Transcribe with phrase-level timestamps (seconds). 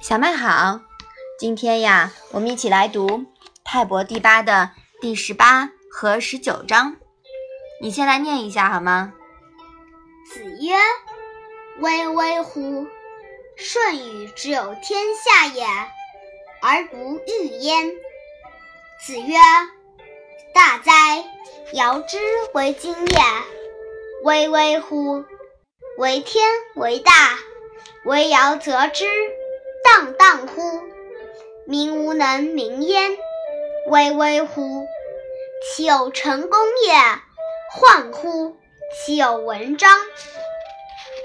[0.00, 0.80] 小麦好，
[1.38, 3.06] 今天呀，我们一起来读
[3.64, 4.70] 《泰伯第八》的
[5.00, 6.96] 第十八和十九章。
[7.80, 9.12] 你先来念一下好吗？
[10.32, 10.74] 子曰
[11.80, 12.86] ：“巍巍乎！
[13.56, 15.66] 舜禹之有天下也，
[16.62, 17.90] 而不欲焉。”
[19.04, 19.36] 子曰
[20.54, 21.24] ：“大哉！
[21.72, 22.18] 尧之
[22.52, 23.20] 为今也。
[24.22, 25.24] 巍巍乎！
[25.96, 27.38] 为天为大，
[28.04, 29.04] 为尧则之。”
[29.84, 30.80] 荡荡乎！
[31.66, 33.18] 民无能名焉。
[33.88, 34.86] 巍巍乎！
[35.62, 36.94] 其有成功也！
[37.70, 38.56] 患乎！
[38.94, 39.90] 其有文章。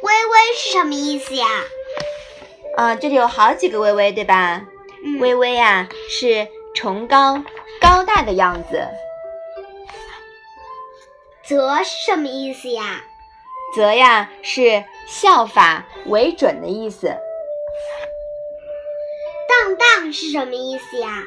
[0.01, 1.47] 巍巍是什么意思呀？
[2.75, 4.61] 啊，这里有好几个巍巍，对吧？
[5.05, 7.41] 嗯，巍巍啊，是崇高、
[7.79, 8.87] 高大的样子。
[11.45, 13.05] 则是什么意思呀？
[13.75, 17.07] 则呀，是效法为准的意思。
[19.47, 21.23] 荡荡是什么意思呀？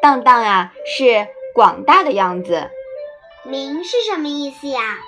[0.00, 2.70] 荡荡呀，是广大的样子。
[3.44, 4.98] 明是什么意思呀？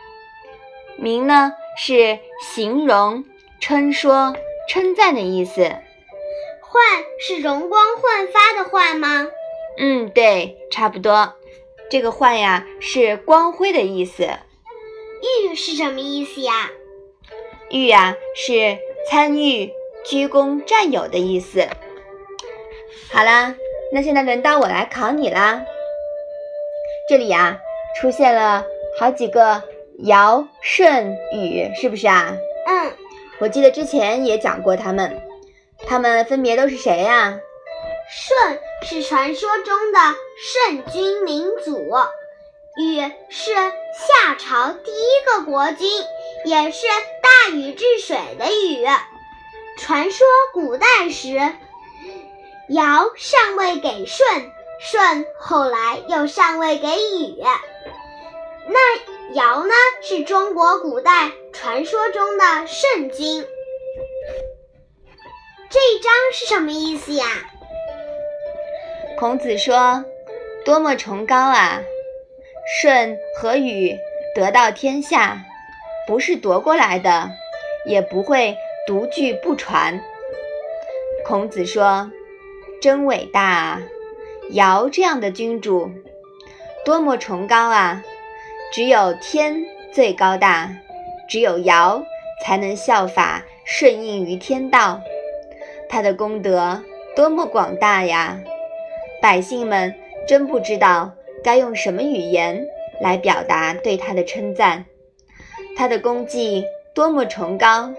[0.96, 3.24] 明呢，是形容、
[3.60, 4.36] 称说、
[4.68, 5.62] 称赞的意思。
[5.62, 6.82] 焕
[7.18, 9.28] 是容光焕发的焕吗？
[9.78, 11.34] 嗯，对，差不多。
[11.90, 14.28] 这个焕呀，是光辉的意思。
[15.22, 16.70] 玉是什么意思呀？
[17.70, 18.76] 玉啊，是
[19.08, 19.72] 参与、
[20.04, 21.66] 鞠躬、占有的意思。
[23.12, 23.54] 好啦，
[23.92, 25.64] 那现在轮到我来考你啦。
[27.08, 27.60] 这里呀
[28.00, 28.64] 出现了
[28.98, 29.62] 好几个
[30.04, 32.36] 尧、舜、禹，是不是啊？
[32.66, 32.92] 嗯，
[33.38, 35.22] 我记得之前也讲过他们，
[35.86, 37.38] 他们分别都是谁呀？
[38.10, 39.98] 舜是传说中的
[40.36, 41.78] 圣君明祖，
[42.74, 45.86] 禹是夏朝第一个国君，
[46.46, 46.86] 也是
[47.22, 48.86] 大禹治水的禹。
[49.78, 51.38] 传说古代时。
[52.68, 54.26] 尧上位给舜，
[54.80, 57.36] 舜后来又上位给禹。
[58.68, 63.46] 那尧呢，是中国古代传说中的圣君。
[65.68, 67.26] 这一章是什么意思呀？
[69.18, 70.04] 孔子说
[70.64, 71.82] ：“多么崇高啊！
[72.66, 73.98] 舜和禹
[74.34, 75.44] 得到天下，
[76.06, 77.30] 不是夺过来的，
[77.84, 78.56] 也不会
[78.86, 80.00] 独具不传。”
[81.24, 82.10] 孔子说。
[82.80, 83.82] 真伟大啊！
[84.50, 85.88] 尧这样的君主，
[86.84, 88.02] 多么崇高啊！
[88.72, 90.68] 只有天最高大，
[91.28, 92.02] 只有尧
[92.44, 95.00] 才能效法顺应于天道。
[95.88, 96.82] 他的功德
[97.14, 98.40] 多么广大呀！
[99.20, 99.94] 百姓们
[100.26, 101.12] 真不知道
[101.42, 102.66] 该用什么语言
[103.00, 104.84] 来表达对他的称赞。
[105.76, 106.64] 他的功绩
[106.94, 107.92] 多么崇高，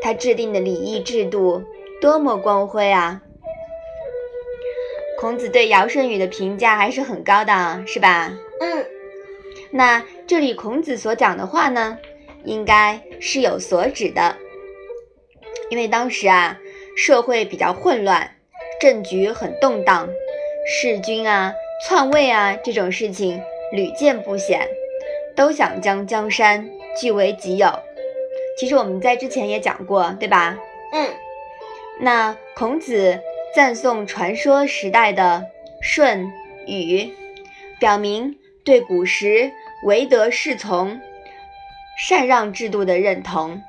[0.00, 1.62] 他制定的礼仪制度
[2.00, 3.22] 多么光辉啊！
[5.18, 8.32] 孔子对尧舜禹的评价还是很高的，是吧？
[8.60, 8.86] 嗯。
[9.70, 11.98] 那这里孔子所讲的话呢，
[12.44, 14.36] 应该是有所指的，
[15.70, 16.56] 因为当时啊，
[16.96, 18.36] 社会比较混乱，
[18.80, 20.08] 政局很动荡，
[20.80, 21.52] 弑君啊、
[21.86, 23.40] 篡位啊这种事情
[23.72, 24.66] 屡见不鲜，
[25.36, 26.68] 都想将江山
[27.00, 27.68] 据为己有。
[28.58, 30.58] 其实我们在之前也讲过，对吧？
[30.92, 31.08] 嗯。
[32.00, 33.20] 那孔子。
[33.56, 35.46] 赞颂传说时代的
[35.82, 36.30] 舜
[36.66, 37.10] 禹，
[37.80, 39.50] 表明对古时
[39.84, 41.00] 唯德是从、
[41.96, 43.62] 禅让制度的认同。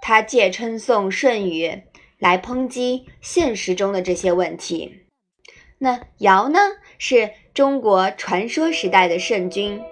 [0.00, 1.82] 他借称颂舜禹
[2.18, 5.03] 来抨击现实中的这些问题。
[5.78, 6.58] 那尧呢，
[6.98, 9.82] 是中国传说时代的圣君。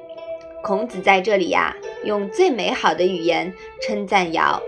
[0.62, 4.62] 孔子在这里呀，用最美好的语言称赞尧，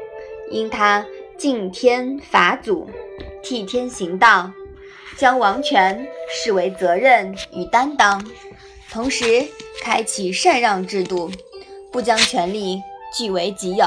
[0.51, 1.07] 因他
[1.39, 2.91] 敬天法祖。
[3.43, 4.51] 替天行道，
[5.17, 8.25] 将王权视为责任与担当，
[8.91, 9.45] 同时
[9.83, 11.31] 开启禅让制度，
[11.93, 12.83] 不将权力
[13.17, 13.85] 据为己有。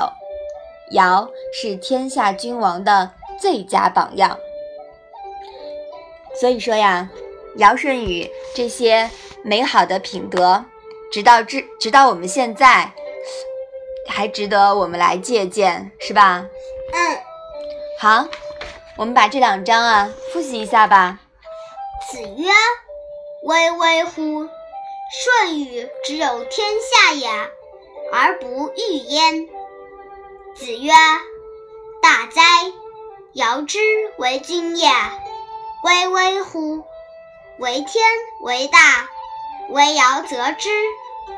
[0.91, 4.37] 尧是天下君王的最佳榜样。
[6.39, 7.09] 所以说呀，
[7.57, 9.09] 尧舜禹这些
[9.43, 10.63] 美好的品德，
[11.11, 12.91] 直到至直到我们现在，
[14.07, 16.45] 还值得我们来借鉴，是吧？
[16.93, 17.17] 嗯，
[17.99, 18.27] 好。
[18.97, 21.19] 我们把这两章啊复习一下吧。
[22.11, 22.49] 子曰
[23.45, 24.49] ：“巍巍乎！
[25.11, 27.29] 舜禹之有天下也，
[28.11, 29.47] 而不欲焉。”
[30.57, 30.91] 子曰
[32.01, 32.41] ：“大哉！
[33.33, 33.77] 尧之
[34.17, 34.87] 为君也。
[35.83, 36.83] 巍巍乎！
[37.59, 38.03] 为天
[38.41, 39.07] 为大，
[39.69, 40.69] 为尧则之。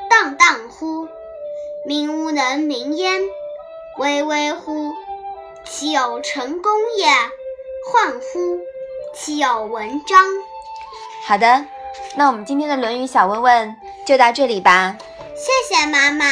[0.10, 1.08] 荡荡乎！
[1.86, 3.22] 民无能名焉。
[3.98, 4.94] 巍巍乎，
[5.66, 7.08] 其有成功也；
[7.92, 8.60] 焕乎，
[9.14, 10.26] 其有文章。
[11.26, 11.66] 好的，
[12.16, 13.76] 那我们今天的《论语》小问问
[14.06, 14.98] 就到这里吧。
[15.36, 16.26] 谢谢妈妈。